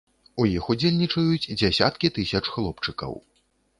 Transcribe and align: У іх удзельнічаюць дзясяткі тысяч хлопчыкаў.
У 0.43 0.45
іх 0.51 0.69
удзельнічаюць 0.73 1.49
дзясяткі 1.63 2.13
тысяч 2.19 2.45
хлопчыкаў. 2.57 3.13